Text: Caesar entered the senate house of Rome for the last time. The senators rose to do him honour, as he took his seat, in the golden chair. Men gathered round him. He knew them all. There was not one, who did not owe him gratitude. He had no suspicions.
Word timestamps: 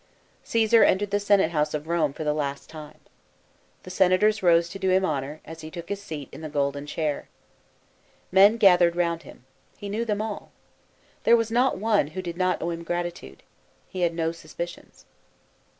Caesar 0.43 0.83
entered 0.83 1.11
the 1.11 1.19
senate 1.19 1.51
house 1.51 1.75
of 1.75 1.87
Rome 1.87 2.11
for 2.11 2.23
the 2.23 2.33
last 2.33 2.69
time. 2.71 2.97
The 3.83 3.91
senators 3.91 4.41
rose 4.41 4.67
to 4.69 4.79
do 4.79 4.89
him 4.89 5.05
honour, 5.05 5.41
as 5.45 5.61
he 5.61 5.69
took 5.69 5.89
his 5.89 6.01
seat, 6.01 6.27
in 6.31 6.41
the 6.41 6.49
golden 6.49 6.87
chair. 6.87 7.29
Men 8.31 8.57
gathered 8.57 8.95
round 8.95 9.21
him. 9.21 9.45
He 9.77 9.89
knew 9.89 10.03
them 10.03 10.19
all. 10.19 10.49
There 11.23 11.37
was 11.37 11.51
not 11.51 11.77
one, 11.77 12.07
who 12.17 12.23
did 12.23 12.35
not 12.35 12.63
owe 12.63 12.71
him 12.71 12.81
gratitude. 12.83 13.43
He 13.89 14.01
had 14.01 14.15
no 14.15 14.31
suspicions. 14.31 15.05